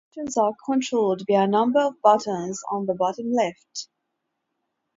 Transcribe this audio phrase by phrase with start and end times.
[0.09, 3.87] Actions are controlled via a number of buttons on the bottom left.